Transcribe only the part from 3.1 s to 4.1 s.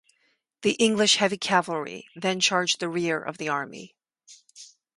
of the army.